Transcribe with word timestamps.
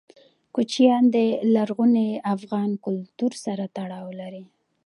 کوچیان 0.55 1.03
د 1.15 1.17
لرغوني 1.53 2.09
افغان 2.35 2.69
کلتور 2.85 3.33
سره 3.45 3.63
تړاو 3.77 4.07
لري. 4.19 4.43